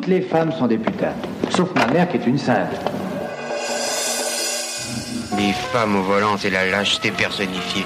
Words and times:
Toutes 0.00 0.08
les 0.08 0.22
femmes 0.22 0.50
sont 0.50 0.66
des 0.66 0.78
putains, 0.78 1.12
sauf 1.50 1.74
ma 1.74 1.86
mère 1.88 2.08
qui 2.08 2.16
est 2.16 2.26
une 2.26 2.38
sainte. 2.38 2.70
Les 5.36 5.52
femmes 5.52 5.96
au 5.96 6.02
volant, 6.02 6.38
c'est 6.38 6.48
la 6.48 6.70
lâcheté 6.70 7.10
personnifiée. 7.10 7.84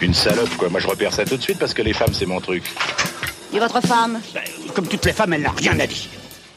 Une 0.00 0.14
salope, 0.14 0.48
quoi. 0.56 0.70
Moi, 0.70 0.80
je 0.80 0.86
repère 0.86 1.12
ça 1.12 1.26
tout 1.26 1.36
de 1.36 1.42
suite 1.42 1.58
parce 1.58 1.74
que 1.74 1.82
les 1.82 1.92
femmes, 1.92 2.14
c'est 2.14 2.24
mon 2.24 2.40
truc. 2.40 2.64
Et 3.52 3.58
votre 3.58 3.82
femme 3.82 4.18
Comme 4.74 4.86
toutes 4.86 5.04
les 5.04 5.12
femmes, 5.12 5.34
elle 5.34 5.42
n'a 5.42 5.50
rien 5.50 5.78
à 5.78 5.86
dire. 5.86 6.08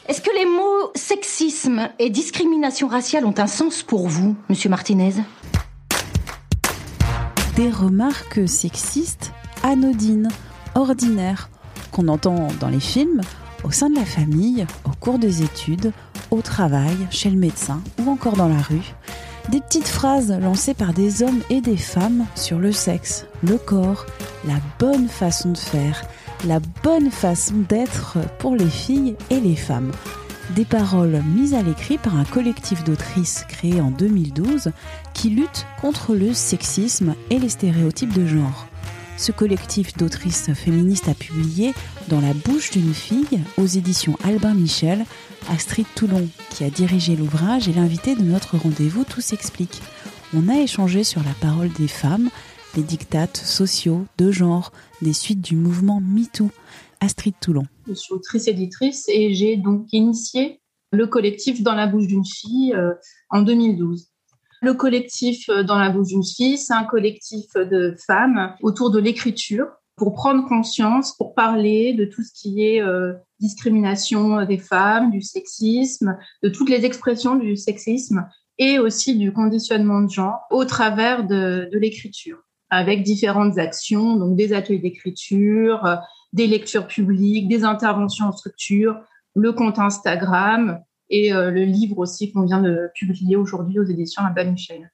Est-ce 0.08 0.22
que 0.22 0.34
les 0.34 0.46
mots 0.46 0.90
sexisme 0.94 1.90
et 1.98 2.08
discrimination 2.08 2.88
raciale 2.88 3.26
ont 3.26 3.34
un 3.36 3.46
sens 3.46 3.82
pour 3.82 4.08
vous, 4.08 4.34
monsieur 4.48 4.70
Martinez? 4.70 5.12
Des 7.54 7.68
remarques 7.68 8.48
sexistes 8.48 9.32
anodines, 9.62 10.30
ordinaires, 10.74 11.50
qu'on 11.92 12.08
entend 12.08 12.48
dans 12.60 12.68
les 12.68 12.80
films, 12.80 13.20
au 13.64 13.70
sein 13.70 13.90
de 13.90 13.96
la 13.96 14.04
famille, 14.04 14.66
au 14.84 14.90
cours 15.00 15.18
des 15.18 15.42
études, 15.42 15.92
au 16.30 16.42
travail, 16.42 16.96
chez 17.10 17.30
le 17.30 17.38
médecin 17.38 17.80
ou 17.98 18.10
encore 18.10 18.36
dans 18.36 18.48
la 18.48 18.60
rue. 18.60 18.94
Des 19.50 19.60
petites 19.60 19.88
phrases 19.88 20.30
lancées 20.30 20.74
par 20.74 20.92
des 20.92 21.22
hommes 21.22 21.40
et 21.48 21.60
des 21.60 21.78
femmes 21.78 22.26
sur 22.34 22.58
le 22.58 22.70
sexe, 22.70 23.26
le 23.42 23.56
corps, 23.56 24.04
la 24.46 24.56
bonne 24.78 25.08
façon 25.08 25.52
de 25.52 25.58
faire, 25.58 26.04
la 26.46 26.60
bonne 26.82 27.10
façon 27.10 27.54
d'être 27.68 28.18
pour 28.38 28.56
les 28.56 28.68
filles 28.68 29.16
et 29.30 29.40
les 29.40 29.56
femmes. 29.56 29.92
Des 30.54 30.64
paroles 30.64 31.22
mises 31.34 31.54
à 31.54 31.62
l'écrit 31.62 31.98
par 31.98 32.16
un 32.16 32.24
collectif 32.24 32.84
d'autrices 32.84 33.44
créé 33.48 33.80
en 33.80 33.90
2012 33.90 34.70
qui 35.14 35.30
lutte 35.30 35.66
contre 35.80 36.14
le 36.14 36.32
sexisme 36.32 37.14
et 37.30 37.38
les 37.38 37.50
stéréotypes 37.50 38.12
de 38.12 38.26
genre. 38.26 38.67
Ce 39.18 39.32
collectif 39.32 39.96
d'autrices 39.96 40.52
féministes 40.54 41.08
a 41.08 41.14
publié 41.14 41.74
Dans 42.06 42.20
la 42.20 42.32
bouche 42.34 42.70
d'une 42.70 42.94
fille 42.94 43.40
aux 43.56 43.66
éditions 43.66 44.16
Albin 44.22 44.54
Michel 44.54 45.04
Astrid 45.50 45.86
Toulon, 45.96 46.28
qui 46.50 46.62
a 46.62 46.70
dirigé 46.70 47.16
l'ouvrage, 47.16 47.68
est 47.68 47.72
l'invité 47.72 48.14
de 48.14 48.22
notre 48.22 48.56
rendez-vous 48.56 49.02
Tout 49.02 49.20
s'explique. 49.20 49.82
On 50.36 50.48
a 50.48 50.60
échangé 50.60 51.02
sur 51.02 51.20
la 51.24 51.32
parole 51.40 51.72
des 51.72 51.88
femmes, 51.88 52.30
les 52.76 52.84
dictates 52.84 53.36
sociaux, 53.36 54.06
de 54.18 54.30
genre, 54.30 54.70
des 55.02 55.12
suites 55.12 55.42
du 55.42 55.56
mouvement 55.56 56.00
MeToo. 56.00 56.50
Astrid 57.00 57.34
Toulon. 57.40 57.64
Je 57.88 57.94
suis 57.94 58.14
autrice 58.14 58.46
éditrice 58.46 59.08
et 59.08 59.34
j'ai 59.34 59.56
donc 59.56 59.92
initié 59.92 60.60
le 60.92 61.08
collectif 61.08 61.62
Dans 61.62 61.74
la 61.74 61.88
bouche 61.88 62.06
d'une 62.06 62.24
fille 62.24 62.72
euh, 62.72 62.94
en 63.30 63.42
2012. 63.42 64.10
Le 64.60 64.74
collectif 64.74 65.48
euh, 65.48 65.62
Dans 65.62 65.78
la 65.78 65.90
bouche 65.90 66.08
d'une 66.08 66.24
fille, 66.24 66.58
c'est 66.58 66.74
un 66.74 66.84
collectif 66.84 67.54
de 67.54 67.94
femmes 68.06 68.54
autour 68.62 68.90
de 68.90 68.98
l'écriture 68.98 69.68
pour 69.96 70.14
prendre 70.14 70.46
conscience, 70.46 71.16
pour 71.16 71.34
parler 71.34 71.92
de 71.92 72.04
tout 72.04 72.22
ce 72.22 72.32
qui 72.32 72.64
est 72.64 72.80
euh, 72.80 73.14
discrimination 73.40 74.44
des 74.44 74.58
femmes, 74.58 75.10
du 75.10 75.22
sexisme, 75.22 76.16
de 76.42 76.48
toutes 76.48 76.70
les 76.70 76.84
expressions 76.84 77.34
du 77.34 77.56
sexisme 77.56 78.26
et 78.58 78.78
aussi 78.78 79.16
du 79.16 79.32
conditionnement 79.32 80.00
de 80.00 80.10
genre 80.10 80.40
au 80.50 80.64
travers 80.64 81.26
de, 81.26 81.68
de 81.72 81.78
l'écriture, 81.78 82.38
avec 82.70 83.02
différentes 83.02 83.58
actions, 83.58 84.16
donc 84.16 84.36
des 84.36 84.52
ateliers 84.52 84.78
d'écriture, 84.78 85.84
euh, 85.84 85.96
des 86.32 86.46
lectures 86.46 86.86
publiques, 86.86 87.48
des 87.48 87.64
interventions 87.64 88.26
en 88.26 88.32
structure, 88.32 89.00
le 89.34 89.52
compte 89.52 89.78
Instagram 89.78 90.80
et 91.10 91.32
euh, 91.32 91.50
le 91.50 91.64
livre 91.64 91.98
aussi 91.98 92.32
qu'on 92.32 92.42
vient 92.42 92.60
de 92.60 92.90
publier 92.94 93.36
aujourd'hui 93.36 93.78
aux 93.78 93.84
éditions 93.84 94.22
Albin 94.24 94.50
Michel 94.52 94.90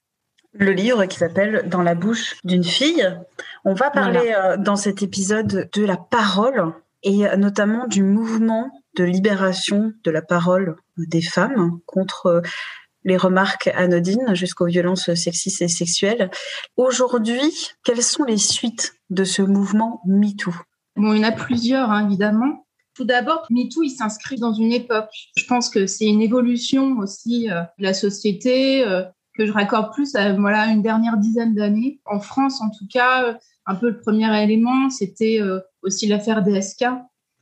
le 0.57 0.71
livre 0.71 1.05
qui 1.05 1.17
s'appelle 1.17 1.67
Dans 1.67 1.81
la 1.81 1.95
bouche 1.95 2.35
d'une 2.43 2.63
fille. 2.63 3.05
On 3.65 3.73
va 3.73 3.89
parler 3.89 4.33
euh, 4.37 4.57
dans 4.57 4.75
cet 4.75 5.03
épisode 5.03 5.69
de 5.73 5.85
la 5.85 5.97
parole 5.97 6.73
et 7.03 7.27
euh, 7.27 7.35
notamment 7.35 7.87
du 7.87 8.03
mouvement 8.03 8.71
de 8.95 9.03
libération 9.03 9.93
de 10.03 10.11
la 10.11 10.21
parole 10.21 10.77
des 10.97 11.21
femmes 11.21 11.79
contre 11.85 12.41
les 13.03 13.17
remarques 13.17 13.67
anodines 13.75 14.33
jusqu'aux 14.33 14.65
violences 14.65 15.13
sexistes 15.13 15.61
et 15.61 15.67
sexuelles. 15.67 16.31
Aujourd'hui, 16.77 17.73
quelles 17.83 18.01
sont 18.01 18.23
les 18.23 18.37
suites 18.37 18.95
de 19.09 19.23
ce 19.23 19.41
mouvement 19.41 20.01
MeToo? 20.05 20.53
Bon, 20.95 21.13
il 21.13 21.21
y 21.21 21.25
en 21.25 21.27
a 21.27 21.31
plusieurs, 21.33 21.91
hein, 21.91 22.07
évidemment. 22.07 22.64
Tout 22.95 23.03
d'abord, 23.03 23.45
MeToo, 23.49 23.83
il 23.83 23.89
s'inscrit 23.89 24.37
dans 24.37 24.53
une 24.53 24.71
époque. 24.71 25.09
Je 25.35 25.45
pense 25.45 25.69
que 25.69 25.85
c'est 25.85 26.05
une 26.05 26.21
évolution 26.21 26.97
aussi 26.97 27.47
de 27.47 27.83
la 27.83 27.93
société, 27.93 28.85
que 29.37 29.45
je 29.45 29.51
raccorde 29.51 29.93
plus 29.93 30.15
à 30.15 30.33
voilà, 30.33 30.67
une 30.67 30.81
dernière 30.81 31.17
dizaine 31.17 31.53
d'années. 31.53 31.99
En 32.05 32.19
France, 32.19 32.61
en 32.61 32.69
tout 32.69 32.87
cas, 32.89 33.37
un 33.65 33.75
peu 33.75 33.89
le 33.89 33.99
premier 33.99 34.43
élément, 34.43 34.89
c'était 34.89 35.41
euh, 35.41 35.59
aussi 35.81 36.07
l'affaire 36.07 36.43
DSK. 36.43 36.85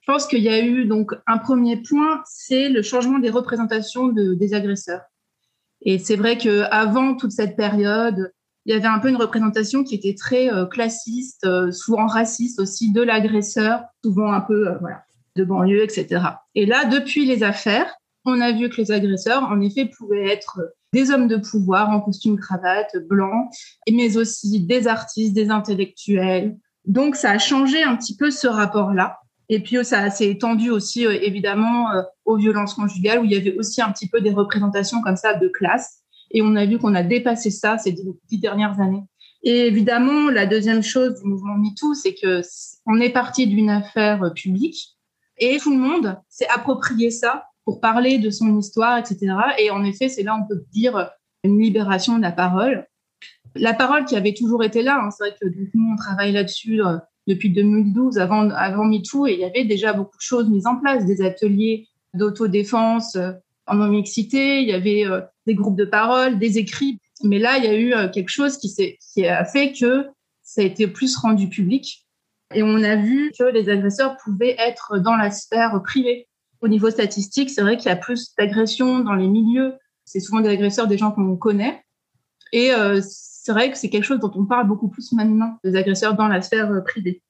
Je 0.01 0.11
pense 0.11 0.25
qu'il 0.27 0.41
y 0.41 0.49
a 0.49 0.59
eu 0.59 0.85
donc 0.85 1.13
un 1.27 1.37
premier 1.37 1.77
point, 1.77 2.21
c'est 2.25 2.69
le 2.69 2.81
changement 2.81 3.19
des 3.19 3.29
représentations 3.29 4.07
de, 4.07 4.33
des 4.33 4.53
agresseurs. 4.53 5.01
Et 5.81 5.99
c'est 5.99 6.15
vrai 6.15 6.37
qu'avant 6.37 7.15
toute 7.15 7.31
cette 7.31 7.55
période, 7.55 8.31
il 8.65 8.73
y 8.73 8.77
avait 8.77 8.87
un 8.87 8.99
peu 8.99 9.09
une 9.09 9.17
représentation 9.17 9.83
qui 9.83 9.95
était 9.95 10.15
très 10.15 10.51
euh, 10.51 10.65
classiste, 10.65 11.45
euh, 11.45 11.71
souvent 11.71 12.07
raciste 12.07 12.59
aussi 12.59 12.91
de 12.91 13.01
l'agresseur, 13.01 13.83
souvent 14.03 14.31
un 14.31 14.41
peu 14.41 14.77
voilà, 14.79 15.03
de 15.35 15.43
banlieue, 15.43 15.83
etc. 15.83 16.23
Et 16.55 16.65
là, 16.65 16.85
depuis 16.85 17.25
les 17.25 17.43
affaires, 17.43 17.93
on 18.25 18.39
a 18.41 18.51
vu 18.51 18.69
que 18.69 18.77
les 18.77 18.91
agresseurs, 18.91 19.43
en 19.43 19.59
effet, 19.61 19.89
pouvaient 19.97 20.31
être 20.31 20.59
des 20.93 21.11
hommes 21.11 21.27
de 21.27 21.37
pouvoir 21.37 21.89
en 21.89 21.99
costume 21.99 22.39
cravate 22.39 22.95
blanc, 23.09 23.49
mais 23.91 24.15
aussi 24.15 24.61
des 24.61 24.87
artistes, 24.87 25.33
des 25.33 25.49
intellectuels. 25.49 26.55
Donc 26.85 27.15
ça 27.15 27.31
a 27.31 27.37
changé 27.39 27.83
un 27.83 27.95
petit 27.95 28.15
peu 28.15 28.29
ce 28.31 28.47
rapport-là. 28.47 29.19
Et 29.49 29.59
puis 29.59 29.83
ça 29.83 30.09
s'est 30.09 30.29
étendu 30.29 30.69
aussi 30.69 31.05
euh, 31.05 31.19
évidemment 31.21 31.91
euh, 31.91 32.01
aux 32.25 32.37
violences 32.37 32.75
conjugales 32.75 33.19
où 33.19 33.25
il 33.25 33.31
y 33.31 33.35
avait 33.35 33.57
aussi 33.57 33.81
un 33.81 33.91
petit 33.91 34.07
peu 34.07 34.21
des 34.21 34.31
représentations 34.31 35.01
comme 35.01 35.17
ça 35.17 35.33
de 35.33 35.47
classe. 35.47 36.03
Et 36.31 36.41
on 36.41 36.55
a 36.55 36.65
vu 36.65 36.77
qu'on 36.77 36.95
a 36.95 37.03
dépassé 37.03 37.51
ça 37.51 37.77
ces 37.77 37.95
dix 38.29 38.39
dernières 38.39 38.79
années. 38.79 39.03
Et 39.43 39.67
évidemment, 39.67 40.29
la 40.29 40.45
deuxième 40.45 40.81
chose 40.81 41.21
du 41.21 41.27
mouvement 41.27 41.57
MeToo, 41.57 41.93
c'est 41.93 42.15
que 42.15 42.41
on 42.85 42.99
est 43.01 43.09
parti 43.09 43.45
d'une 43.45 43.69
affaire 43.69 44.31
publique 44.33 44.92
et 45.37 45.57
tout 45.57 45.71
le 45.71 45.79
monde 45.79 46.17
s'est 46.29 46.47
approprié 46.47 47.11
ça 47.11 47.45
pour 47.65 47.79
parler 47.79 48.17
de 48.17 48.29
son 48.29 48.57
histoire, 48.57 48.97
etc. 48.97 49.35
Et 49.57 49.71
en 49.71 49.83
effet, 49.83 50.09
c'est 50.09 50.23
là 50.23 50.37
on 50.39 50.47
peut 50.47 50.63
dire 50.71 51.09
une 51.43 51.59
libération 51.59 52.17
de 52.17 52.21
la 52.21 52.31
parole. 52.31 52.87
La 53.55 53.73
parole 53.73 54.05
qui 54.05 54.15
avait 54.15 54.33
toujours 54.33 54.63
été 54.63 54.81
là, 54.81 54.99
hein, 55.03 55.09
c'est 55.11 55.25
vrai 55.25 55.35
que 55.39 55.47
nous, 55.73 55.93
on 55.93 55.95
travaille 55.95 56.31
là-dessus 56.31 56.83
euh, 56.83 56.97
depuis 57.27 57.51
2012, 57.51 58.17
avant, 58.17 58.49
avant 58.49 58.85
MeToo, 58.85 59.27
et 59.27 59.33
il 59.33 59.39
y 59.39 59.43
avait 59.43 59.65
déjà 59.65 59.93
beaucoup 59.93 60.17
de 60.17 60.21
choses 60.21 60.49
mises 60.49 60.65
en 60.65 60.77
place, 60.77 61.05
des 61.05 61.21
ateliers 61.21 61.87
d'autodéfense 62.13 63.15
euh, 63.15 63.31
en 63.67 63.75
non-mixité, 63.75 64.61
il 64.61 64.67
y 64.67 64.73
avait 64.73 65.05
euh, 65.05 65.21
des 65.45 65.55
groupes 65.55 65.77
de 65.77 65.85
parole, 65.85 66.39
des 66.39 66.57
écrits. 66.57 66.99
Mais 67.23 67.39
là, 67.39 67.57
il 67.57 67.63
y 67.63 67.67
a 67.67 67.79
eu 67.79 68.11
quelque 68.11 68.29
chose 68.29 68.57
qui, 68.57 68.73
qui 68.73 69.25
a 69.25 69.45
fait 69.45 69.71
que 69.71 70.07
ça 70.41 70.61
a 70.61 70.65
été 70.65 70.87
plus 70.87 71.15
rendu 71.15 71.47
public. 71.47 72.02
Et 72.53 72.63
on 72.63 72.83
a 72.83 72.95
vu 72.95 73.31
que 73.37 73.43
les 73.43 73.69
agresseurs 73.69 74.17
pouvaient 74.23 74.55
être 74.57 74.99
dans 74.99 75.15
la 75.15 75.31
sphère 75.31 75.81
privée. 75.83 76.27
Au 76.61 76.67
niveau 76.67 76.89
statistique, 76.89 77.49
c'est 77.49 77.61
vrai 77.61 77.77
qu'il 77.77 77.87
y 77.87 77.91
a 77.91 77.97
plus 77.97 78.33
d'agressions 78.37 78.99
dans 78.99 79.15
les 79.15 79.27
milieux. 79.27 79.73
C'est 80.05 80.19
souvent 80.19 80.41
des 80.41 80.49
agresseurs 80.49 80.87
des 80.87 80.97
gens 80.97 81.11
qu'on 81.11 81.35
connaît. 81.35 81.83
Et 82.53 82.71
euh, 82.71 83.01
c'est 83.03 83.51
vrai 83.51 83.71
que 83.71 83.77
c'est 83.77 83.89
quelque 83.89 84.05
chose 84.05 84.19
dont 84.19 84.31
on 84.35 84.45
parle 84.45 84.67
beaucoup 84.67 84.87
plus 84.87 85.11
maintenant, 85.11 85.57
des 85.63 85.75
agresseurs 85.75 86.15
dans 86.15 86.27
la 86.27 86.41
sphère 86.41 86.71
euh, 86.71 86.81
privée. 86.81 87.21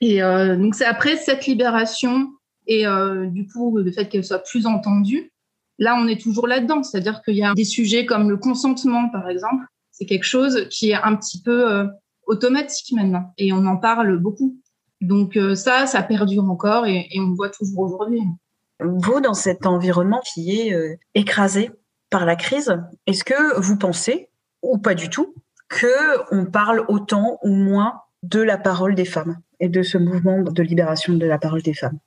Et 0.00 0.22
euh, 0.22 0.56
donc 0.56 0.74
c'est 0.74 0.86
après 0.86 1.16
cette 1.16 1.46
libération 1.46 2.30
et 2.66 2.84
du 3.26 3.46
coup 3.46 3.76
le 3.76 3.92
fait 3.92 4.06
qu'elle 4.06 4.24
soit 4.24 4.42
plus 4.42 4.64
entendue, 4.66 5.30
là 5.78 5.96
on 6.00 6.08
est 6.08 6.20
toujours 6.20 6.48
là-dedans. 6.48 6.82
C'est-à-dire 6.82 7.20
qu'il 7.22 7.36
y 7.36 7.44
a 7.44 7.52
des 7.52 7.64
sujets 7.64 8.06
comme 8.06 8.30
le 8.30 8.38
consentement 8.38 9.10
par 9.10 9.28
exemple, 9.28 9.66
c'est 9.90 10.06
quelque 10.06 10.24
chose 10.24 10.66
qui 10.70 10.90
est 10.90 10.94
un 10.94 11.14
petit 11.14 11.42
peu 11.42 11.86
automatique 12.26 12.92
maintenant 12.92 13.32
et 13.38 13.52
on 13.52 13.66
en 13.66 13.76
parle 13.76 14.18
beaucoup. 14.18 14.56
Donc 15.00 15.38
ça, 15.54 15.86
ça 15.86 16.02
perdure 16.02 16.44
encore 16.44 16.86
et, 16.86 17.08
et 17.10 17.20
on 17.20 17.28
le 17.28 17.34
voit 17.34 17.50
toujours 17.50 17.80
aujourd'hui 17.80 18.22
vous, 18.80 19.20
dans 19.20 19.34
cet 19.34 19.66
environnement 19.66 20.20
qui 20.32 20.60
est 20.60 20.74
euh, 20.74 20.96
écrasé 21.14 21.70
par 22.10 22.26
la 22.26 22.36
crise, 22.36 22.76
est-ce 23.06 23.24
que 23.24 23.60
vous 23.60 23.76
pensez, 23.76 24.28
ou 24.62 24.78
pas 24.78 24.94
du 24.94 25.08
tout, 25.08 25.34
que 25.68 26.34
on 26.34 26.46
parle 26.46 26.84
autant 26.88 27.38
ou 27.42 27.50
moins 27.50 28.00
de 28.22 28.40
la 28.40 28.56
parole 28.56 28.94
des 28.94 29.04
femmes 29.04 29.38
et 29.60 29.68
de 29.68 29.82
ce 29.82 29.98
mouvement 29.98 30.42
de 30.42 30.62
libération 30.62 31.14
de 31.14 31.26
la 31.26 31.38
parole 31.38 31.62
des 31.62 31.74
femmes? 31.74 31.98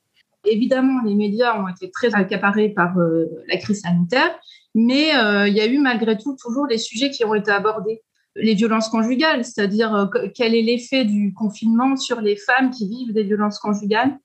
Évidemment, 0.44 1.02
les 1.04 1.14
médias 1.14 1.60
ont 1.60 1.68
été 1.68 1.90
très 1.90 2.14
accaparés 2.14 2.70
par 2.70 2.96
euh, 2.98 3.26
la 3.48 3.58
crise 3.58 3.82
sanitaire, 3.82 4.38
mais 4.74 5.14
euh, 5.16 5.48
il 5.48 5.54
y 5.54 5.60
a 5.60 5.66
eu 5.66 5.78
malgré 5.78 6.16
tout 6.16 6.36
toujours 6.40 6.66
des 6.68 6.78
sujets 6.78 7.10
qui 7.10 7.24
ont 7.24 7.34
été 7.34 7.50
abordés. 7.50 8.02
Les 8.40 8.54
violences 8.54 8.88
conjugales, 8.88 9.44
c'est-à-dire 9.44 10.10
quel 10.34 10.54
est 10.54 10.62
l'effet 10.62 11.04
du 11.04 11.34
confinement 11.34 11.96
sur 11.96 12.20
les 12.20 12.36
femmes 12.36 12.70
qui 12.70 12.88
vivent 12.88 13.12
des 13.12 13.24
violences 13.24 13.58
conjugales 13.58 14.18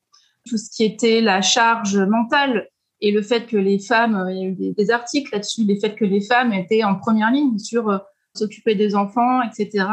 tout 0.47 0.57
ce 0.57 0.69
qui 0.69 0.83
était 0.83 1.21
la 1.21 1.41
charge 1.41 1.97
mentale 1.97 2.67
et 3.01 3.11
le 3.11 3.21
fait 3.21 3.45
que 3.45 3.57
les 3.57 3.79
femmes, 3.79 4.15
euh, 4.15 4.31
il 4.31 4.37
y 4.37 4.43
a 4.43 4.47
eu 4.47 4.73
des, 4.73 4.91
articles 4.91 5.29
là-dessus, 5.31 5.65
le 5.65 5.75
fait 5.79 5.95
que 5.95 6.05
les 6.05 6.21
femmes 6.21 6.53
étaient 6.53 6.83
en 6.83 6.95
première 6.95 7.31
ligne 7.31 7.57
sur 7.57 7.89
euh, 7.89 7.97
s'occuper 8.35 8.75
des 8.75 8.95
enfants, 8.95 9.41
etc., 9.41 9.85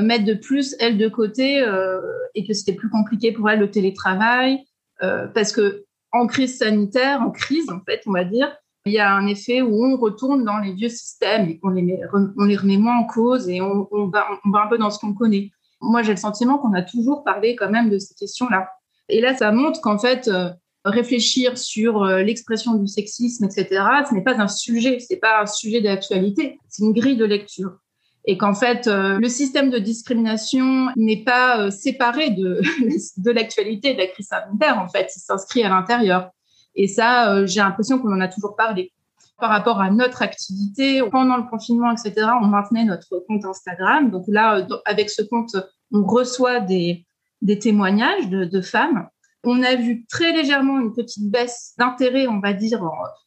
mettre 0.00 0.24
de 0.24 0.34
plus 0.34 0.74
elles 0.80 0.98
de 0.98 1.08
côté 1.08 1.62
euh, 1.62 2.00
et 2.34 2.46
que 2.46 2.52
c'était 2.52 2.74
plus 2.74 2.90
compliqué 2.90 3.32
pour 3.32 3.48
elles 3.48 3.60
le 3.60 3.70
télétravail, 3.70 4.64
parce 5.00 5.52
que 5.52 5.84
en 6.12 6.26
crise 6.26 6.58
sanitaire, 6.58 7.20
en 7.20 7.30
crise 7.30 7.68
en 7.70 7.80
fait, 7.80 8.00
on 8.06 8.12
va 8.12 8.24
dire, 8.24 8.56
il 8.86 8.92
y 8.92 8.98
a 8.98 9.14
un 9.14 9.26
effet 9.26 9.62
où 9.62 9.84
on 9.84 9.96
retourne 9.96 10.44
dans 10.44 10.58
les 10.58 10.72
vieux 10.72 10.90
systèmes 10.90 11.48
et 11.48 11.58
qu'on 11.58 11.70
les, 11.70 11.98
on 12.12 12.44
les 12.44 12.56
remet 12.56 12.76
moins 12.76 12.98
en 12.98 13.04
cause 13.04 13.48
et 13.48 13.60
on, 13.60 13.88
va, 14.08 14.26
un 14.44 14.66
peu 14.68 14.76
dans 14.76 14.90
ce 14.90 14.98
qu'on 14.98 15.14
connaît. 15.14 15.50
Moi, 15.80 16.02
j'ai 16.02 16.12
le 16.12 16.18
sentiment 16.18 16.58
qu'on 16.58 16.74
a 16.74 16.82
toujours 16.82 17.24
parlé 17.24 17.56
quand 17.56 17.70
même 17.70 17.88
de 17.88 17.98
ces 17.98 18.14
questions-là. 18.14 18.68
Et 19.08 19.20
là, 19.20 19.34
ça 19.34 19.52
montre 19.52 19.80
qu'en 19.80 19.98
fait, 19.98 20.28
euh, 20.28 20.50
réfléchir 20.84 21.56
sur 21.56 22.02
euh, 22.02 22.22
l'expression 22.22 22.74
du 22.74 22.86
sexisme, 22.86 23.44
etc., 23.44 23.66
ce 24.08 24.14
n'est 24.14 24.22
pas 24.22 24.38
un 24.38 24.48
sujet, 24.48 24.98
c'est 25.00 25.16
pas 25.16 25.42
un 25.42 25.46
sujet 25.46 25.80
d'actualité, 25.80 26.58
c'est 26.68 26.84
une 26.84 26.92
grille 26.92 27.16
de 27.16 27.24
lecture. 27.24 27.78
Et 28.26 28.38
qu'en 28.38 28.54
fait, 28.54 28.86
euh, 28.86 29.18
le 29.18 29.28
système 29.28 29.70
de 29.70 29.78
discrimination 29.78 30.88
n'est 30.96 31.24
pas 31.24 31.70
séparé 31.70 32.30
de 32.30 33.30
l'actualité 33.30 33.94
de 33.94 33.98
la 33.98 34.06
crise 34.08 34.28
sanitaire, 34.28 34.78
en 34.78 34.88
fait, 34.88 35.10
il 35.14 35.20
s'inscrit 35.20 35.62
à 35.62 35.70
l'intérieur. 35.70 36.30
Et 36.76 36.88
ça, 36.88 37.44
j'ai 37.46 37.60
l'impression 37.60 37.98
qu'on 37.98 38.12
en 38.12 38.20
a 38.20 38.28
toujours 38.28 38.56
parlé. 38.56 38.92
Par 39.38 39.50
rapport 39.50 39.80
à 39.80 39.90
notre 39.90 40.22
activité, 40.22 41.02
pendant 41.10 41.36
le 41.36 41.42
confinement, 41.44 41.90
etc., 41.90 42.28
on 42.40 42.46
maintenait 42.46 42.84
notre 42.84 43.24
compte 43.26 43.44
Instagram. 43.44 44.10
Donc 44.10 44.24
là, 44.28 44.66
avec 44.84 45.10
ce 45.10 45.22
compte, 45.22 45.56
on 45.92 46.04
reçoit 46.04 46.60
des, 46.60 47.04
des 47.42 47.58
témoignages 47.58 48.28
de, 48.28 48.44
de 48.44 48.60
femmes 48.60 49.08
on 49.46 49.62
a 49.62 49.74
vu 49.76 50.04
très 50.06 50.32
légèrement 50.32 50.80
une 50.80 50.92
petite 50.92 51.30
baisse 51.30 51.74
d'intérêt, 51.78 52.26
on 52.26 52.40
va 52.40 52.52
dire, 52.52 52.82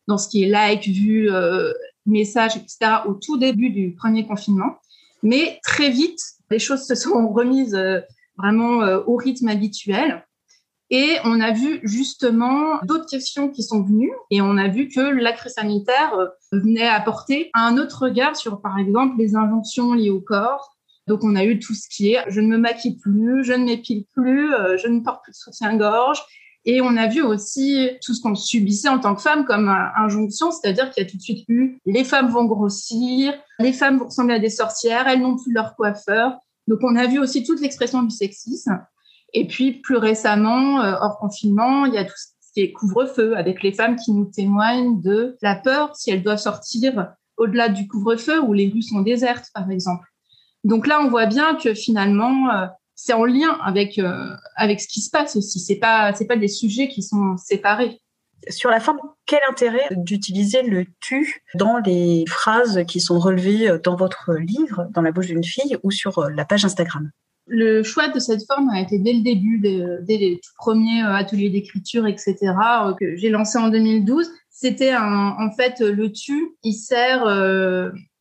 dans 0.07 0.17
ce 0.17 0.27
qui 0.27 0.43
est 0.43 0.47
like, 0.47 0.87
vu, 0.87 1.31
euh, 1.31 1.71
message, 2.05 2.57
etc., 2.57 3.01
au 3.05 3.13
tout 3.13 3.37
début 3.37 3.69
du 3.69 3.93
premier 3.93 4.25
confinement. 4.25 4.77
Mais 5.23 5.59
très 5.63 5.89
vite, 5.89 6.19
les 6.49 6.59
choses 6.59 6.85
se 6.85 6.95
sont 6.95 7.27
remises 7.29 7.75
euh, 7.75 7.99
vraiment 8.37 8.81
euh, 8.81 8.99
au 9.05 9.15
rythme 9.15 9.47
habituel. 9.47 10.25
Et 10.89 11.17
on 11.25 11.41
a 11.41 11.51
vu 11.51 11.81
justement 11.83 12.79
d'autres 12.83 13.09
questions 13.09 13.49
qui 13.49 13.61
sont 13.61 13.83
venues 13.83 14.13
et 14.31 14.41
on 14.41 14.57
a 14.57 14.69
vu 14.69 14.87
que 14.87 15.01
la 15.01 15.33
crise 15.33 15.53
sanitaire 15.53 16.13
venait 16.51 16.87
apporter 16.87 17.51
un 17.53 17.77
autre 17.77 18.03
regard 18.03 18.37
sur, 18.37 18.61
par 18.61 18.77
exemple, 18.77 19.15
les 19.17 19.35
injonctions 19.35 19.93
liées 19.93 20.11
au 20.11 20.21
corps, 20.21 20.77
donc, 21.07 21.23
on 21.23 21.35
a 21.35 21.45
eu 21.45 21.57
tout 21.59 21.73
ce 21.73 21.87
qui 21.89 22.13
est 22.13 22.23
je 22.27 22.41
ne 22.41 22.47
me 22.47 22.57
maquille 22.57 22.97
plus, 22.97 23.43
je 23.43 23.53
ne 23.53 23.63
m'épile 23.63 24.05
plus, 24.13 24.53
euh, 24.53 24.77
je 24.77 24.87
ne 24.87 24.99
porte 24.99 25.23
plus 25.23 25.31
de 25.31 25.37
soutien-gorge. 25.37 26.21
Et 26.65 26.81
on 26.81 26.97
a 26.97 27.07
vu 27.07 27.21
aussi 27.21 27.89
tout 28.05 28.13
ce 28.13 28.21
qu'on 28.21 28.35
subissait 28.35 28.89
en 28.89 28.99
tant 28.99 29.15
que 29.15 29.21
femme 29.21 29.45
comme 29.45 29.69
injonction, 29.95 30.51
c'est-à-dire 30.51 30.91
qu'il 30.91 31.01
y 31.01 31.07
a 31.07 31.09
tout 31.09 31.15
de 31.15 31.21
suite 31.21 31.45
eu 31.47 31.79
les 31.85 32.03
femmes 32.03 32.29
vont 32.29 32.43
grossir, 32.43 33.33
les 33.59 33.71
femmes 33.71 33.99
vont 33.99 34.05
ressembler 34.05 34.35
à 34.35 34.39
des 34.39 34.49
sorcières, 34.49 35.07
elles 35.07 35.21
n'ont 35.21 35.37
plus 35.37 35.53
leur 35.53 35.77
coiffeur. 35.77 36.37
Donc, 36.67 36.79
on 36.81 36.97
a 36.97 37.07
vu 37.07 37.19
aussi 37.19 37.43
toute 37.43 37.61
l'expression 37.61 38.03
du 38.03 38.13
sexisme. 38.13 38.85
Et 39.33 39.47
puis, 39.47 39.73
plus 39.73 39.97
récemment, 39.97 40.81
euh, 40.81 40.95
hors 41.01 41.17
confinement, 41.19 41.85
il 41.85 41.93
y 41.93 41.97
a 41.97 42.05
tout 42.05 42.15
ce 42.15 42.53
qui 42.53 42.61
est 42.61 42.71
couvre-feu, 42.71 43.35
avec 43.35 43.61
les 43.61 43.73
femmes 43.73 43.95
qui 43.95 44.11
nous 44.11 44.25
témoignent 44.25 45.01
de 45.01 45.37
la 45.41 45.55
peur 45.55 45.95
si 45.95 46.11
elles 46.11 46.23
doivent 46.23 46.39
sortir 46.39 47.13
au-delà 47.35 47.69
du 47.69 47.87
couvre-feu 47.87 48.41
où 48.41 48.53
les 48.53 48.69
rues 48.69 48.81
sont 48.81 49.01
désertes, 49.01 49.47
par 49.53 49.69
exemple. 49.69 50.07
Donc 50.63 50.87
là, 50.87 51.01
on 51.01 51.09
voit 51.09 51.27
bien 51.27 51.55
que 51.55 51.73
finalement, 51.73 52.49
euh, 52.51 52.65
c'est 52.95 53.13
en 53.13 53.25
lien 53.25 53.57
avec 53.63 53.99
euh, 53.99 54.35
avec 54.55 54.81
ce 54.81 54.87
qui 54.87 55.01
se 55.01 55.11
passe 55.11 55.35
aussi. 55.35 55.59
C'est 55.59 55.75
pas 55.75 56.13
c'est 56.13 56.25
pas 56.25 56.35
des 56.35 56.47
sujets 56.47 56.87
qui 56.87 57.03
sont 57.03 57.37
séparés. 57.37 58.01
Sur 58.49 58.71
la 58.71 58.79
forme, 58.79 58.99
quel 59.25 59.39
intérêt 59.49 59.87
d'utiliser 59.91 60.63
le 60.63 60.85
tu 60.99 61.43
dans 61.55 61.77
les 61.77 62.25
phrases 62.27 62.83
qui 62.87 62.99
sont 63.01 63.19
relevées 63.19 63.77
dans 63.83 63.95
votre 63.95 64.33
livre, 64.33 64.87
dans 64.91 65.01
la 65.01 65.11
bouche 65.11 65.27
d'une 65.27 65.43
fille 65.43 65.77
ou 65.83 65.91
sur 65.91 66.29
la 66.29 66.45
page 66.45 66.65
Instagram? 66.65 67.11
Le 67.47 67.81
choix 67.81 68.09
de 68.09 68.19
cette 68.19 68.45
forme 68.45 68.69
a 68.69 68.81
été 68.81 68.99
dès 68.99 69.13
le 69.13 69.21
début, 69.21 69.59
dès, 69.59 70.17
les 70.17 70.39
tout 70.43 70.51
premiers 70.57 71.01
ateliers 71.01 71.49
d'écriture, 71.49 72.05
etc., 72.05 72.35
que 72.99 73.15
j'ai 73.15 73.29
lancé 73.29 73.57
en 73.57 73.69
2012. 73.69 74.29
C'était 74.49 74.95
en 74.95 75.51
fait 75.55 75.79
le 75.79 76.11
tu, 76.11 76.57
il 76.63 76.73
sert 76.73 77.25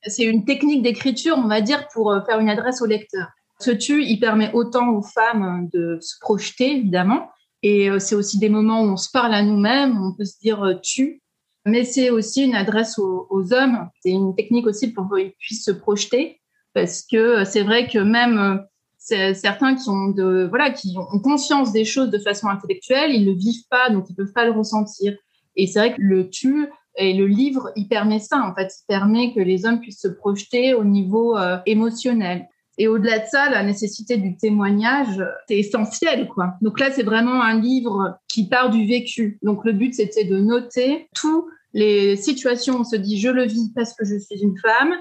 c'est 0.08 0.24
une 0.24 0.44
technique 0.44 0.82
d'écriture, 0.82 1.36
on 1.38 1.48
va 1.48 1.60
dire, 1.60 1.86
pour 1.88 2.12
euh, 2.12 2.20
faire 2.22 2.40
une 2.40 2.48
adresse 2.48 2.82
au 2.82 2.86
lecteur. 2.86 3.28
Ce 3.60 3.70
tu, 3.70 4.04
il 4.04 4.18
permet 4.20 4.52
autant 4.52 4.90
aux 4.90 5.02
femmes 5.02 5.68
de 5.72 5.98
se 6.00 6.18
projeter, 6.20 6.76
évidemment, 6.76 7.30
et 7.62 7.90
euh, 7.90 7.98
c'est 7.98 8.14
aussi 8.14 8.38
des 8.38 8.48
moments 8.48 8.82
où 8.82 8.92
on 8.92 8.96
se 8.96 9.10
parle 9.10 9.34
à 9.34 9.42
nous-mêmes, 9.42 10.00
on 10.02 10.14
peut 10.14 10.24
se 10.24 10.38
dire 10.38 10.62
euh, 10.62 10.74
tu, 10.82 11.22
mais 11.64 11.84
c'est 11.84 12.10
aussi 12.10 12.44
une 12.44 12.54
adresse 12.54 12.98
aux, 12.98 13.52
hommes. 13.52 13.88
C'est 14.00 14.10
une 14.10 14.36
technique 14.36 14.66
aussi 14.66 14.92
pour 14.92 15.12
qu'ils 15.12 15.32
puissent 15.32 15.64
se 15.64 15.72
projeter, 15.72 16.40
parce 16.74 17.02
que 17.02 17.44
c'est 17.44 17.62
vrai 17.62 17.88
que 17.88 17.98
même 17.98 18.64
certains 19.06 19.74
qui 19.76 19.88
ont 19.88 20.08
de 20.08 20.46
voilà 20.48 20.70
qui 20.70 20.96
ont 20.98 21.20
conscience 21.20 21.72
des 21.72 21.84
choses 21.84 22.10
de 22.10 22.18
façon 22.18 22.48
intellectuelle, 22.48 23.14
ils 23.14 23.24
le 23.24 23.32
vivent 23.32 23.66
pas, 23.70 23.90
donc 23.90 24.06
ils 24.10 24.14
peuvent 24.14 24.32
pas 24.32 24.44
le 24.44 24.52
ressentir. 24.52 25.16
Et 25.54 25.66
c'est 25.66 25.78
vrai 25.78 25.94
que 25.94 26.02
le 26.02 26.28
tu, 26.28 26.68
et 26.98 27.12
le 27.12 27.26
livre, 27.26 27.70
il 27.76 27.88
permet 27.88 28.18
ça, 28.18 28.38
en 28.42 28.54
fait. 28.54 28.72
Il 28.80 28.86
permet 28.88 29.34
que 29.34 29.40
les 29.40 29.66
hommes 29.66 29.80
puissent 29.80 30.00
se 30.00 30.08
projeter 30.08 30.74
au 30.74 30.84
niveau 30.84 31.36
euh, 31.36 31.58
émotionnel. 31.66 32.48
Et 32.78 32.88
au-delà 32.88 33.20
de 33.20 33.26
ça, 33.26 33.48
la 33.48 33.62
nécessité 33.62 34.16
du 34.18 34.36
témoignage, 34.36 35.22
c'est 35.48 35.58
essentiel, 35.58 36.28
quoi. 36.28 36.54
Donc 36.60 36.78
là, 36.78 36.90
c'est 36.90 37.02
vraiment 37.02 37.42
un 37.42 37.58
livre 37.58 38.18
qui 38.28 38.48
part 38.48 38.70
du 38.70 38.86
vécu. 38.86 39.38
Donc 39.42 39.64
le 39.64 39.72
but, 39.72 39.94
c'était 39.94 40.24
de 40.24 40.38
noter 40.38 41.08
toutes 41.14 41.46
les 41.72 42.16
situations 42.16 42.76
où 42.76 42.80
on 42.80 42.84
se 42.84 42.96
dit 42.96 43.18
je 43.18 43.28
le 43.28 43.44
vis 43.44 43.72
parce 43.74 43.94
que 43.94 44.04
je 44.04 44.18
suis 44.18 44.42
une 44.42 44.58
femme, 44.58 44.94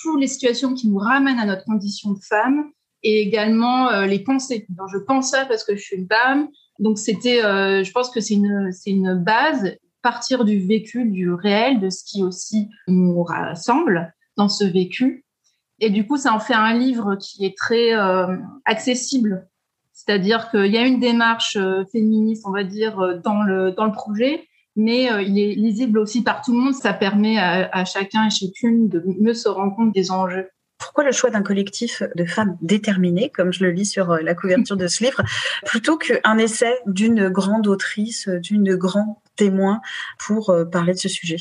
toutes 0.00 0.20
les 0.20 0.26
situations 0.26 0.74
qui 0.74 0.88
nous 0.88 0.98
ramènent 0.98 1.38
à 1.38 1.46
notre 1.46 1.64
condition 1.64 2.12
de 2.12 2.18
femme, 2.26 2.70
et 3.02 3.20
également 3.20 3.90
euh, 3.90 4.06
les 4.06 4.20
pensées. 4.20 4.66
Donc, 4.70 4.88
je 4.92 4.98
pense 4.98 5.30
ça 5.30 5.44
parce 5.46 5.64
que 5.64 5.76
je 5.76 5.82
suis 5.82 5.96
une 5.96 6.08
femme. 6.08 6.48
Donc 6.78 6.98
c'était, 6.98 7.44
euh, 7.44 7.82
je 7.82 7.90
pense 7.92 8.10
que 8.10 8.20
c'est 8.20 8.34
une, 8.34 8.70
c'est 8.72 8.90
une 8.90 9.14
base 9.14 9.76
partir 10.02 10.44
du 10.44 10.60
vécu, 10.60 11.04
du 11.04 11.32
réel, 11.32 11.80
de 11.80 11.90
ce 11.90 12.04
qui 12.04 12.22
aussi 12.22 12.68
nous 12.86 13.22
rassemble 13.22 14.14
dans 14.36 14.48
ce 14.48 14.64
vécu. 14.64 15.24
Et 15.80 15.90
du 15.90 16.06
coup, 16.06 16.16
ça 16.16 16.32
en 16.32 16.40
fait 16.40 16.54
un 16.54 16.74
livre 16.74 17.16
qui 17.16 17.44
est 17.44 17.56
très 17.56 17.94
euh, 17.94 18.36
accessible. 18.64 19.48
C'est-à-dire 19.92 20.50
qu'il 20.50 20.66
y 20.66 20.78
a 20.78 20.86
une 20.86 21.00
démarche 21.00 21.58
féministe, 21.90 22.44
on 22.46 22.52
va 22.52 22.62
dire, 22.62 23.20
dans 23.24 23.42
le, 23.42 23.72
dans 23.72 23.84
le 23.84 23.90
projet, 23.90 24.46
mais 24.76 25.08
il 25.26 25.36
est 25.40 25.56
lisible 25.56 25.98
aussi 25.98 26.22
par 26.22 26.40
tout 26.40 26.52
le 26.52 26.58
monde. 26.58 26.74
Ça 26.74 26.92
permet 26.92 27.36
à 27.36 27.84
chacun 27.84 28.26
et 28.26 28.30
chacune 28.30 28.88
de 28.88 29.02
mieux 29.04 29.34
se 29.34 29.48
rendre 29.48 29.74
compte 29.74 29.92
des 29.92 30.12
enjeux. 30.12 30.48
Pourquoi 30.78 31.04
le 31.04 31.12
choix 31.12 31.30
d'un 31.30 31.42
collectif 31.42 32.02
de 32.14 32.24
femmes 32.24 32.56
déterminées, 32.62 33.30
comme 33.30 33.52
je 33.52 33.64
le 33.64 33.70
lis 33.70 33.86
sur 33.86 34.14
la 34.14 34.34
couverture 34.34 34.76
de 34.76 34.86
ce 34.86 35.04
livre, 35.04 35.22
plutôt 35.66 35.96
qu'un 35.96 36.38
essai 36.38 36.78
d'une 36.86 37.28
grande 37.28 37.66
autrice, 37.66 38.28
d'une 38.28 38.76
grande 38.76 39.14
témoins 39.36 39.80
pour 40.18 40.50
euh, 40.50 40.64
parler 40.64 40.92
de 40.92 40.98
ce 40.98 41.08
sujet? 41.08 41.38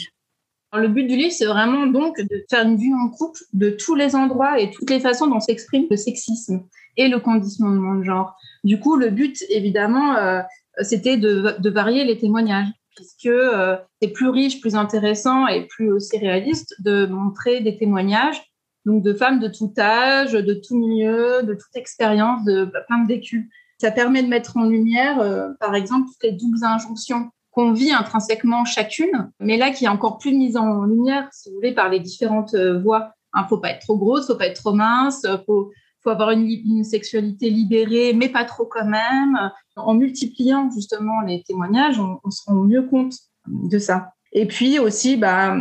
le 0.73 0.89
but 0.89 1.07
du 1.07 1.15
livre, 1.15 1.31
c'est 1.31 1.45
vraiment 1.45 1.87
donc 1.87 2.19
de 2.19 2.45
faire 2.49 2.63
une 2.63 2.75
vue 2.75 2.93
en 2.93 3.09
couple 3.09 3.39
de 3.53 3.69
tous 3.69 3.95
les 3.95 4.15
endroits 4.15 4.59
et 4.59 4.69
toutes 4.69 4.89
les 4.89 4.99
façons 4.99 5.25
dont 5.25 5.39
s'exprime 5.39 5.87
le 5.89 5.97
sexisme 5.97 6.61
et 6.97 7.07
le 7.07 7.19
conditionnement 7.19 7.95
de 7.95 8.03
genre. 8.03 8.35
Du 8.63 8.79
coup, 8.79 8.95
le 8.95 9.09
but, 9.09 9.43
évidemment, 9.49 10.15
euh, 10.17 10.41
c'était 10.81 11.17
de, 11.17 11.69
varier 11.69 12.03
les 12.03 12.17
témoignages, 12.17 12.67
puisque 12.95 13.27
euh, 13.27 13.77
c'est 14.01 14.09
plus 14.09 14.29
riche, 14.29 14.59
plus 14.59 14.75
intéressant 14.75 15.47
et 15.47 15.65
plus 15.67 15.91
aussi 15.91 16.17
réaliste 16.17 16.75
de 16.79 17.05
montrer 17.05 17.61
des 17.61 17.77
témoignages 17.77 18.41
donc 18.87 19.03
de 19.03 19.13
femmes 19.13 19.39
de 19.39 19.49
tout 19.49 19.71
âge, 19.77 20.31
de 20.31 20.53
tout 20.53 20.75
milieu, 20.75 21.43
de 21.43 21.53
toute 21.53 21.75
expérience, 21.75 22.43
de 22.45 22.65
plein 22.87 23.03
de 23.03 23.07
vécus. 23.07 23.45
Ça 23.79 23.91
permet 23.91 24.23
de 24.23 24.27
mettre 24.27 24.57
en 24.57 24.63
lumière, 24.63 25.17
par 25.59 25.75
exemple, 25.75 26.07
toutes 26.07 26.23
les 26.23 26.31
doubles 26.31 26.63
injonctions 26.63 27.29
qu'on 27.51 27.73
vit 27.73 27.91
intrinsèquement 27.91 28.65
chacune, 28.65 29.31
mais 29.39 29.57
là 29.57 29.71
qui 29.71 29.85
est 29.85 29.89
encore 29.89 30.19
plus 30.19 30.31
mise 30.31 30.55
en 30.57 30.83
lumière, 30.85 31.27
si 31.31 31.49
vous 31.49 31.55
voulez, 31.55 31.73
par 31.73 31.89
les 31.89 31.99
différentes 31.99 32.53
euh, 32.53 32.79
voies. 32.79 33.11
Il 33.35 33.41
ne 33.41 33.47
faut 33.47 33.57
pas 33.57 33.71
être 33.71 33.81
trop 33.81 33.97
grosse, 33.97 34.27
faut 34.27 34.35
pas 34.35 34.45
être 34.45 34.61
trop 34.61 34.73
mince, 34.73 35.25
faut 35.45 35.71
faut 36.03 36.11
avoir 36.11 36.29
une, 36.31 36.83
sexualité 36.83 37.49
libérée, 37.49 38.13
mais 38.13 38.29
pas 38.29 38.45
trop 38.45 38.65
quand 38.65 38.85
même. 38.85 39.51
En 39.75 39.95
multipliant 39.95 40.69
justement 40.71 41.21
les 41.21 41.43
témoignages, 41.43 41.99
on, 41.99 42.29
se 42.29 42.43
rend 42.45 42.63
mieux 42.63 42.83
compte 42.83 43.13
de 43.47 43.79
ça. 43.79 44.13
Et 44.31 44.45
puis 44.45 44.79
aussi, 44.79 45.17
bah, 45.17 45.57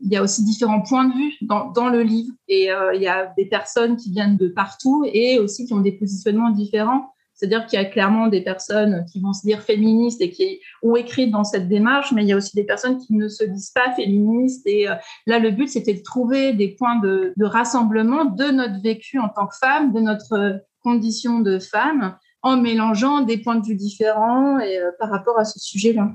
il 0.00 0.12
y 0.12 0.16
a 0.16 0.22
aussi 0.22 0.44
différents 0.44 0.82
points 0.82 1.08
de 1.08 1.14
vue 1.14 1.34
dans, 1.42 1.88
le 1.88 2.02
livre. 2.02 2.32
Et 2.48 2.70
euh, 2.70 2.94
il 2.94 3.02
y 3.02 3.08
a 3.08 3.32
des 3.36 3.46
personnes 3.46 3.96
qui 3.96 4.10
viennent 4.10 4.36
de 4.36 4.48
partout 4.48 5.04
et 5.12 5.38
aussi 5.38 5.66
qui 5.66 5.74
ont 5.74 5.80
des 5.80 5.92
positionnements 5.92 6.50
différents. 6.50 7.12
C'est-à-dire 7.38 7.66
qu'il 7.66 7.78
y 7.78 7.82
a 7.82 7.84
clairement 7.84 8.26
des 8.26 8.40
personnes 8.40 9.04
qui 9.12 9.20
vont 9.20 9.32
se 9.32 9.42
dire 9.42 9.62
féministes 9.62 10.20
et 10.20 10.30
qui 10.30 10.58
ont 10.82 10.96
écrit 10.96 11.30
dans 11.30 11.44
cette 11.44 11.68
démarche, 11.68 12.10
mais 12.12 12.24
il 12.24 12.28
y 12.28 12.32
a 12.32 12.36
aussi 12.36 12.56
des 12.56 12.64
personnes 12.64 12.98
qui 12.98 13.14
ne 13.14 13.28
se 13.28 13.44
disent 13.44 13.70
pas 13.70 13.92
féministes. 13.92 14.66
Et 14.66 14.88
euh, 14.88 14.94
là, 15.26 15.38
le 15.38 15.52
but, 15.52 15.68
c'était 15.68 15.94
de 15.94 16.02
trouver 16.02 16.52
des 16.52 16.68
points 16.68 16.98
de, 16.98 17.32
rassemblement 17.40 18.24
de 18.24 18.46
notre 18.46 18.82
vécu 18.82 19.20
en 19.20 19.28
tant 19.28 19.46
que 19.46 19.54
femme, 19.56 19.92
de 19.92 20.00
notre 20.00 20.60
condition 20.82 21.38
de 21.38 21.60
femme, 21.60 22.16
en 22.42 22.56
mélangeant 22.56 23.20
des 23.20 23.38
points 23.38 23.56
de 23.56 23.64
vue 23.64 23.76
différents 23.76 24.58
et 24.58 24.78
euh, 24.78 24.90
par 24.98 25.08
rapport 25.08 25.38
à 25.38 25.44
ce 25.44 25.60
sujet-là. 25.60 26.10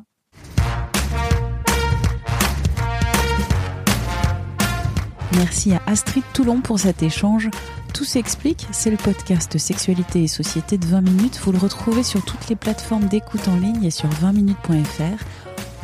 Merci 5.38 5.74
à 5.74 5.82
Astrid 5.88 6.24
Toulon 6.34 6.62
pour 6.62 6.80
cet 6.80 7.04
échange. 7.04 7.50
Tout 7.94 8.06
s'explique, 8.06 8.68
c'est 8.72 8.92
le 8.92 8.98
podcast 8.98 9.58
Sexualité 9.58 10.24
et 10.24 10.28
Société 10.28 10.78
de 10.78 10.86
20 10.86 11.02
minutes. 11.02 11.40
Vous 11.44 11.52
le 11.52 11.58
retrouvez 11.58 12.04
sur 12.04 12.24
toutes 12.24 12.50
les 12.50 12.56
plateformes 12.56 13.06
d'écoute 13.06 13.48
en 13.48 13.56
ligne 13.56 13.84
et 13.84 13.92
sur 13.92 14.10
20minutes.fr. 14.10 15.24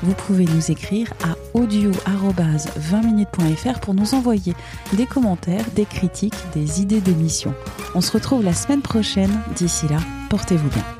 Vous 0.03 0.13
pouvez 0.13 0.45
nous 0.45 0.71
écrire 0.71 1.13
à 1.23 1.35
audio-20minutes.fr 1.57 3.79
pour 3.79 3.93
nous 3.93 4.13
envoyer 4.13 4.55
des 4.93 5.05
commentaires, 5.05 5.65
des 5.75 5.85
critiques, 5.85 6.35
des 6.53 6.81
idées 6.81 7.01
d'émissions. 7.01 7.53
On 7.95 8.01
se 8.01 8.11
retrouve 8.11 8.43
la 8.43 8.53
semaine 8.53 8.81
prochaine. 8.81 9.41
D'ici 9.55 9.87
là, 9.87 9.99
portez-vous 10.29 10.69
bien. 10.69 10.98